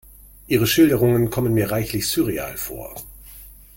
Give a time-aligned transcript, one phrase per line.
[0.47, 2.95] Ihre Schilderungen kommen mir reichlich surreal vor.